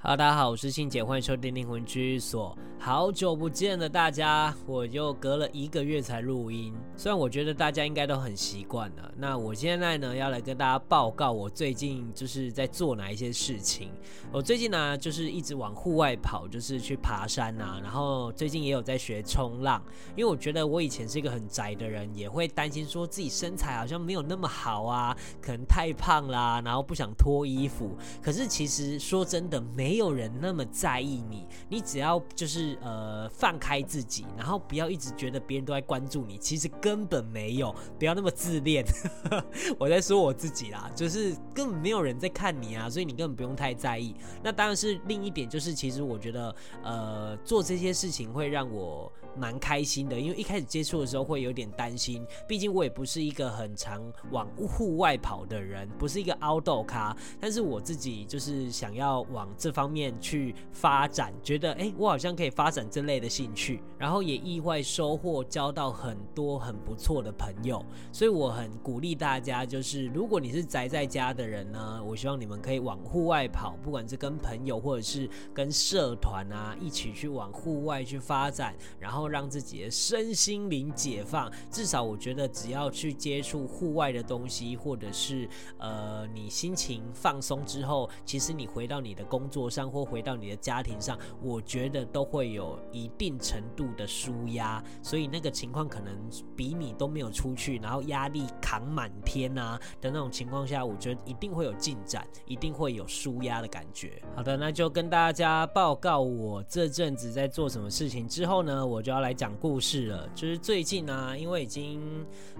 [0.00, 2.56] 哈喽，大家好，我是信姐，欢迎收听灵魂居所。
[2.80, 6.72] 好久不见了，大家，我又隔了一个月才录音。
[6.96, 9.12] 虽然我觉得大家应该都很习惯了。
[9.16, 13.90] 那我现在呢，要来跟大家报告我最近就是在做哪一些事情。
[14.32, 17.80] 我最近呢，就是一直往户外跑，就是去爬山啊。
[17.82, 19.82] 然后最近也有在学冲浪，
[20.16, 27.90] 因为我觉得我以前是一个很宅的人，也会担心说自己身材好像没有那么好啊，可能太胖啦，然后不想脱衣服。
[28.22, 32.67] 可是其实说真的，没有人那么在意你，你只要就是。
[32.80, 38.84] 呃，放开自己，然后不要一直觉得别人都在关注你，其实根本没有，不要那么自恋。
[39.78, 44.14] 我在说我自己啦，就是根本没有人在看你啊，所以你根本不用太在意。
[44.42, 62.48] 那当然是另一点，就是其实我觉得，呃，做这些事情会让我蛮开心的，因为一开始接触的时候会有点担心，毕竟我也不是一个很常往户外跑的人，不是一个 outdoor 咖，但是我自己就是想要往这方面去发展，觉得哎、我好像可以。
[62.58, 81.50] 发展这类的兴趣，然后也意外收获交到很多很不错的朋友，所以我很鼓励大家，就是如果你是宅在家的人呢，我希望你们可以往户外跑，不管是跟朋友或者是跟社团啊一起去往户外去发展，然后然后让自己的身心灵解放。
[81.70, 85.48] 至少我觉得，只要去接触户外的东西，或者是
[85.78, 92.48] 呃你心情放松之后，其实你回到你的工作上或回到你的家庭上，我觉得都会。
[92.48, 96.16] 有一定程度的舒压，所以那个情况可能
[96.56, 104.22] 比你都没有出去，然后压力扛满天啊的那种情况下，我觉得一定会有进展，一定会有舒压的感觉。
[104.34, 110.28] 好的，那就跟大家报告我这阵子在做什么事情之后呢，我主要来讲故事了。
[110.34, 111.98] 就是最近呢、因为已经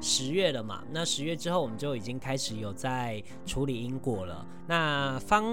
[0.01, 4.47] 十月了嘛，那十月之后我们就已经开始有在处理因果了。
[4.67, 5.45] 那方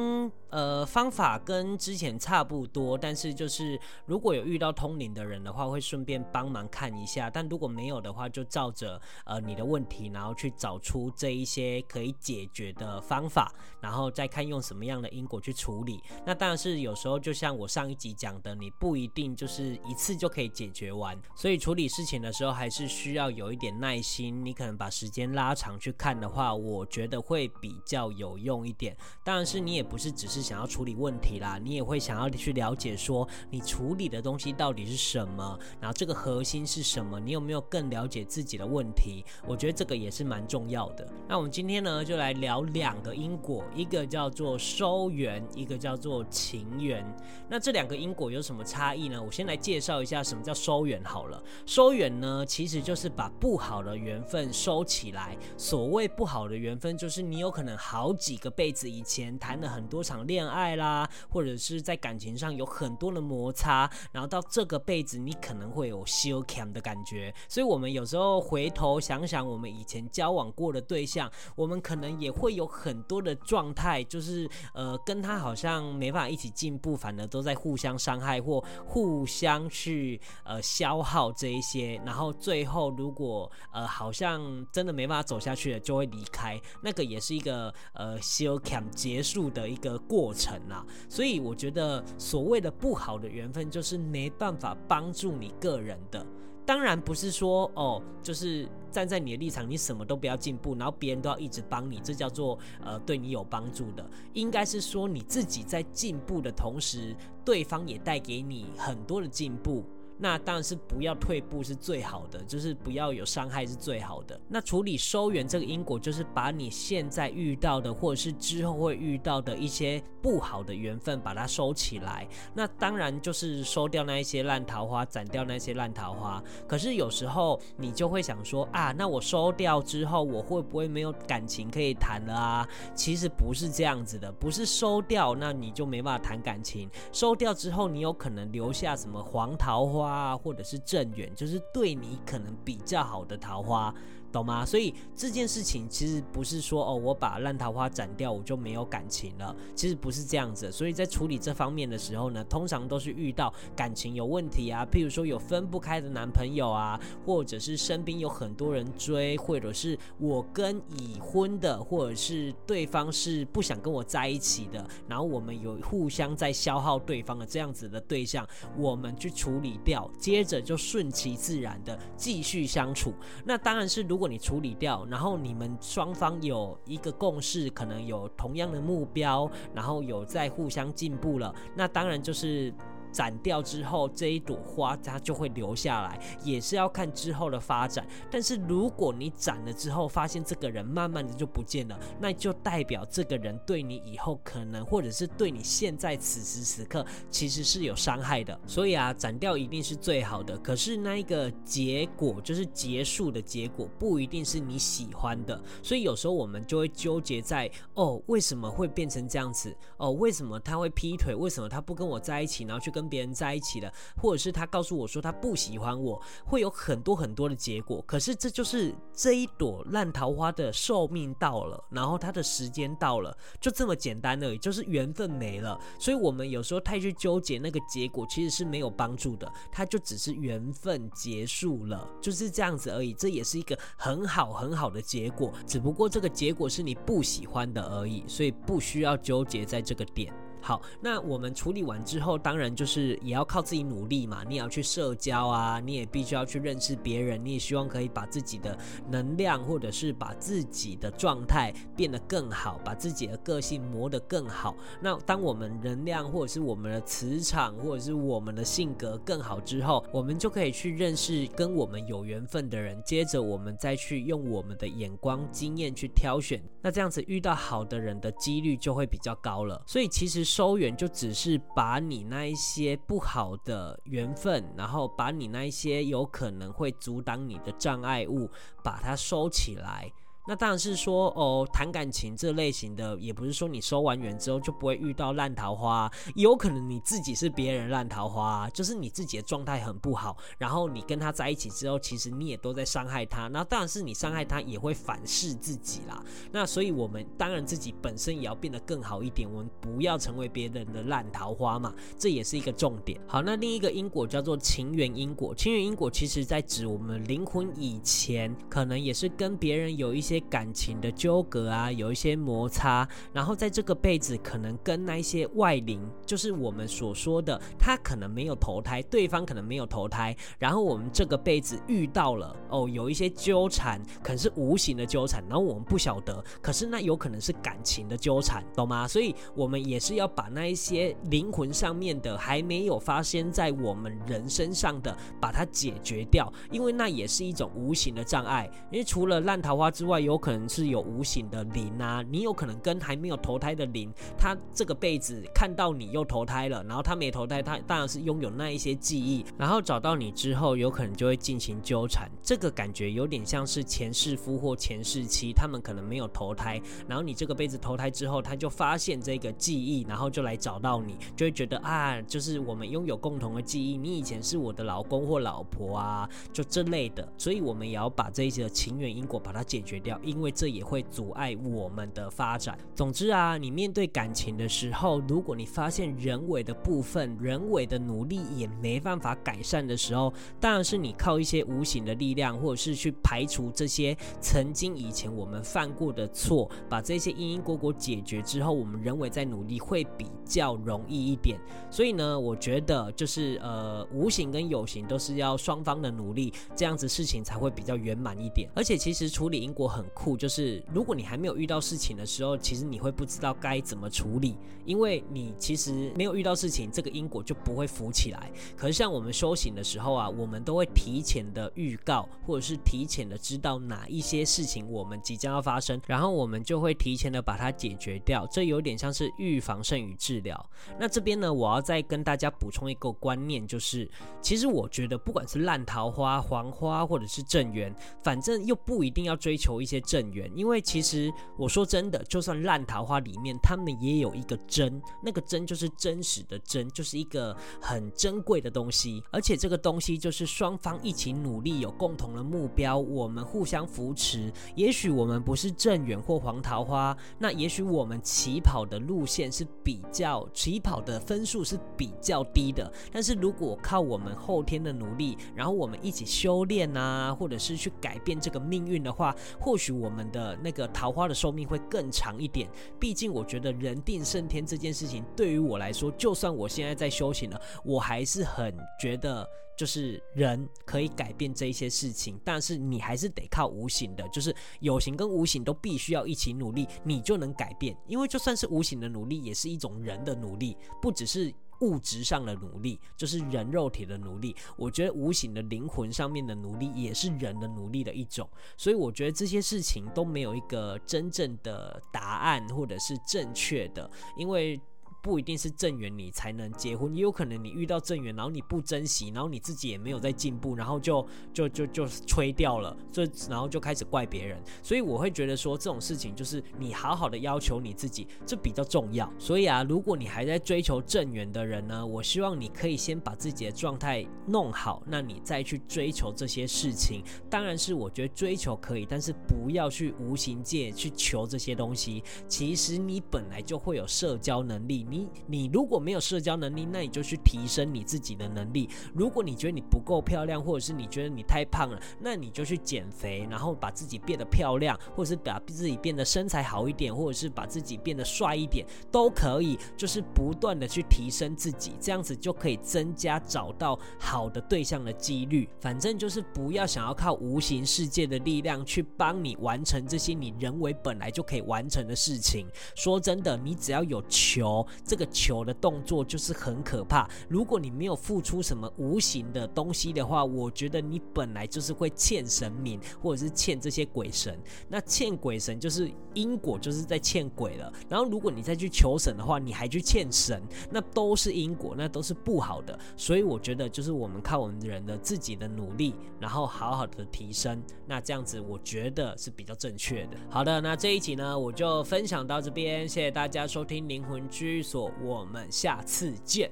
[0.50, 16.02] 呃方法跟之前差不多，但是就是如果有遇到通灵的人的话，会顺便帮忙看一下；但如果没有的话，就照着呃你的问题，然后去找出这一些可以解决的方法，然后再看用什么样的因果去处理。
[16.26, 24.46] 那当然是有时候，就像我上一集讲的，你不一定就是一次就可以解决完，所以处理事情的时候还是需要有一点耐心。
[24.46, 28.96] 你可能把时间拉长去看的话，我觉得会比较有用一点。
[29.24, 34.22] 当然是你也不是只是想要处理问题啦，你也会想要去了解说你处理的。
[34.26, 35.60] 东西到底是什么？
[35.80, 37.20] 然后这个核心是什么？
[37.20, 39.24] 你有没有更了解自己的问题？
[39.48, 41.08] 我觉得这个也是蛮重要的。
[41.28, 47.06] 那我们今天呢，就来聊两个因果，一个叫做收缘，一个叫做情缘。
[47.48, 49.22] 那这两个因果有什么差异呢？
[49.22, 51.40] 我先来介绍一下什么叫收缘好了。
[51.68, 55.38] 收缘呢，其实就是把不好的缘分收起来。
[55.56, 63.90] 所谓不好的缘分，就是你有可能好几个辈子以前谈了很多场恋爱啦，或者是在感情上有很多的摩擦。
[64.12, 90.86] 然后到这个辈子，你可能会有修 cam 的感觉，所以我们有时候回头想想，我们以前交往过的对象，我们可能也会有很多的状态，就是呃，跟他好像没办法一起进步，反而都在互相伤害或互相去呃消耗这一些，然后最后如果呃好像真的没办法走下去了，就会离开，那个也是一个呃修 cam 结束的一个过程啊。
[91.08, 93.86] 所以我觉得所谓的不好的缘分就。
[93.86, 96.26] 是没办法帮助你个人的，
[96.66, 104.04] 当然不是说哦，就是站在你的立场，你什么都不要进步，然后别人都要一直帮你，这叫做呃对你有帮助的。
[104.34, 107.16] 应该是说你自己在进步的同时，
[107.46, 109.84] 对方也带给你很多的进步。
[110.18, 114.40] 那当然是不要退步是最好的，就是不要有伤害是最好的。
[114.48, 122.26] 那处理收缘这个因果，就是把你现在遇到的，或者是之后会遇到的一些不好的缘分，把它收起来。
[122.54, 126.42] 那当然就是收掉那一些烂桃花，斩掉那些烂桃花。
[126.66, 132.68] 可是有时候你就会想说啊，那我收掉之后，我会不会没有感情可以谈了啊？
[132.96, 136.90] 其实不是这样子的，不是收掉那你就没办法谈感情。
[137.12, 140.05] 收掉之后，你有可能留下什么黄桃花。
[140.06, 143.94] 花或者是正缘，就是对你可能比较好的桃花。
[144.36, 144.66] 懂吗？
[144.66, 149.56] 所以这件事情其实不是说哦，我把烂桃花斩掉，我就没有感情了。
[149.74, 150.72] 其实不是这样子。
[150.72, 168.46] 所以在处理这方面的时候呢，通常都是遇到感情有问题啊，譬如说有分不开的男朋友啊，或者是身边有很多人追，或者是我跟已婚的，或者是对方是不想跟我在一起的，然后我们有互相在消耗对方的这样子的对象，
[168.78, 173.14] 我们去处理掉，接着就顺其自然的继续相处。
[173.46, 182.74] 那当然是如果你处理掉，然后你们双方有一个共识，可能有同样的目标，然后有在互相进步了，那当然就是。
[183.16, 188.06] 斩掉之后，这一朵花它就会留下来，也是要看之后的发展。
[188.30, 198.60] 但是如果你斩了之后，发现这个人慢慢的就不见了，那就代表这个人对你以后可能，或者是对你现在此时此刻，其实是有伤害的。
[198.68, 200.58] 所以啊，斩掉一定是最好的。
[200.58, 205.58] 可是那一个结果，就是结束的结果，不一定是你喜欢的。
[205.82, 209.74] 所以有时候我们就会纠结在，哦，为什么会变成这样子？
[209.96, 211.34] 哦，为什么他会劈腿？
[211.34, 218.04] 为什么他不跟我在一起，然后去跟跟别人在一起了，或者是他告诉我说他不喜欢我，会有很多很多的结果。
[218.08, 225.80] 可是这就是这一朵烂桃花的寿命到了，然后它的时间到了，就这么简单而已，就是缘分没了。
[226.00, 229.52] 所以我们有时候太去纠结那个结果，其实是没有帮助的。
[229.72, 233.14] 它就只是缘分结束了，就是这样子而已。
[233.14, 240.34] 这也是一个很好很好的结果，只不过这个结果是你不喜欢的而已，所以不需要纠结在这个点。
[240.66, 244.44] 好，那我们处理完之后，当然就是也要靠自己努力嘛。
[244.48, 248.76] 你也要去社交啊，你也必须要去认识别人，你也希望可以把自己的
[249.12, 254.76] 能量，或者是把自己的状态变得更好，把自己的个性磨得更好。
[255.00, 263.00] 那当我们能量，或者是我们的磁场，或者是我们的性格更好之后，我们就可以去认识跟我们有缘分的人。
[263.06, 266.60] 接着，我们再去用我们的眼光、经验去挑选。
[266.82, 269.80] 那这样子遇到好的人的几率就会比较高了。
[269.86, 270.44] 所以其实。
[270.56, 278.50] 收缘就只是把你那一些不好的缘分，然后把你那一些有可能会阻挡你的障碍物，
[278.82, 280.10] 把它收起来。
[280.48, 293.48] 那当然是说哦，谈感情这类型的，也不是说你收完缘之后就不会遇到烂桃花，有可能你自己是别人烂桃花，就是你自己的状态很不好，然后你跟他在一起之后，其实你也都在伤害他。
[293.48, 296.24] 那当然是你伤害他，也会反噬自己啦。
[296.52, 303.20] 那所以我们当然自己本身也要变得更好一点，我们不要成为别人的烂桃花嘛，这也是一个重点。
[303.26, 310.35] 好，那另一个因果叫做情缘因果，情缘因果其实在指我们灵魂以前可能也是跟别人有一些。
[310.42, 329.08] 感情的纠葛啊，有一些摩擦，然后在这个辈子可能跟那一些外灵，就是我们所说的，他可能没有投胎，对方可能没有投胎，然后我们这个辈子遇到了哦，有一些纠缠，可能是无形的纠缠，然后我们不晓得，可是那有可能是感情的纠缠，懂吗？
[329.08, 352.30] 所以我们也是要把那一些灵魂上面的还没有发生在我们人身上的，把它解决掉，因为那也是一种无形的障碍，因为除了烂桃花之外，有可能是有无形的灵啊，你有可能跟还没有投胎的灵，他这个辈子看到你又投胎了，然后他没投胎，他当然是拥有那一些记忆，然后找到你之后，有可能就会进行纠缠。
[352.44, 370.15] 这个感觉有点像是前世夫或前世妻，他们可能没有投胎，然后你这个辈子投胎之后，他就发现这个记忆，然后就来找到你，就会觉得啊，就是我们拥有共同的记忆，你以前是我的老公或老婆啊，就这类的，所以我们也要把这一些的情缘因果把它解决掉。
[370.24, 372.78] 因为这也会阻碍我们的发展。
[372.96, 391.60] 总之啊，你面对感情的时候，如果你发现人为的部分、人为的努力也没办法改善的时候，当然是你靠一些无形的力量，或者是去排除这些曾经以前我们犯过的错，把这些因因果果解决之后，我们人为在努力会比较容易一点。
[391.90, 398.70] 所以呢，我觉得就是呃，无形跟有形都是要双方的努力，这样子事情才会比较圆满一点。
[398.76, 408.52] 而且其实处理因果很酷，就是如果你还没有遇到事情的时候，其实你会不知道该怎么处理，因为你其实没有遇到事情，这个因果就不会浮起来。
[408.78, 418.46] 可是像我们修行的时候啊，我们都会提前的预告，或者是提前的知道哪一些事情我们即将要发生，然后我们就会提前的把它解决掉。
[418.48, 420.70] 这有点像是预防胜于治疗。
[421.00, 424.10] 那这边呢，我要再跟大家补充一个观念，就是
[424.42, 427.94] 其实我觉得不管是烂桃花、黄花，或者是正缘，
[428.24, 429.95] 反正又不一定要追求一些。
[430.02, 439.24] 正缘，因为其实我说真的，就算烂桃花里面，他们也有一个真，那个真就是真实的真，就是一个很珍贵的东西。
[439.32, 444.52] 而且这个东西就是双方一起努力，有共同的目标，我们互相扶持。
[444.76, 452.92] 也许我们不是正缘或黄桃花，那也许我们起跑的路线是比较起跑的分数是比较低的。
[453.12, 462.70] 但是如果靠我们后天的努力，然后我们一起修炼啊，或者是去改变这个命运的话，或许许我们的那个桃花的寿命会更长一点。
[463.00, 469.48] 毕竟我觉得人定胜天这件事情对于我来说，就算我现在在修行了，我还是很觉得。
[469.78, 477.94] 就是人可以改变这一些事情，但是你还是得靠无形的，就是有形跟无形都必须要一起努力，你就能改变。
[478.08, 484.56] 因为就算是无形的努力，也是一种人的努力，不只是物质上的努力，就是人肉体的努力。
[484.76, 488.50] 我觉得无形的灵魂上面的努力，也是人的努力的一种。
[488.78, 494.80] 所以我觉得这些事情都没有一个真正的答案，或者是正确的，因为。
[495.26, 504.62] 不一定是正缘你才能结婚，也有可能你遇到正缘，然后你不珍惜，然后你自己也没有在进步，然后就就就就吹掉了，所以然后就开始怪别人。
[504.84, 509.28] 所以我会觉得说这种事情就是你好好的要求你自己，这比较重要。
[509.40, 517.24] 所以啊，如果你还在追求正缘的人呢，我希望你可以先把自己的状态弄好，那你再去追求这些事情。
[517.50, 522.24] 当然是我觉得追求可以，但是不要去无形界去求这些东西。
[522.48, 525.04] 其实你本来就会有社交能力。
[525.16, 528.90] 你你如果没有社交能力，那你就去提升你自己的能力。
[529.14, 539.78] 如果你觉得你不够漂亮，或者是你觉得你太胖了，那你就去减肥，然后把自己变得漂亮，或者是把自己变得身材好一点，或者是把自己变得帅一点，都可以。
[539.96, 545.70] 就是不断的去提升自己，这样子就可以增加找到好的对象的几率。
[545.80, 552.68] 反正就是不要想要靠无形世界的力量去帮你完成这些你人为本来就可以完成的事情。
[552.96, 554.86] 说真的，你只要有求。
[555.06, 557.30] 这个求的动作就是很可怕。
[557.48, 564.58] 如果你没有付出什么无形的东西的话，我觉得你本来就是会欠神明，或者是欠这些鬼神。
[564.90, 567.94] 那欠鬼神就是因果，就是在欠鬼了。
[568.10, 572.98] 然后如果你再去求神的话，你还去欠神，那都是因果，那都是不好的。
[573.16, 580.38] 所以我觉得就是我们靠我们人的自己的努力，然后好好的提升，那这样子我觉得是比较正确的。
[580.50, 585.12] 好的，那这一集呢，我就分享到这边，谢谢大家收听灵魂居所。
[585.22, 586.72] 我们下次见，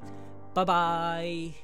[0.53, 1.62] 拜拜。